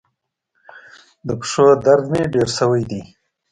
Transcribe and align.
د 1.27 1.29
پښو 1.39 1.67
درد 1.85 2.05
مي 2.11 2.23
ډیر 2.33 2.47
سوی 2.57 2.83
دی. 2.91 3.01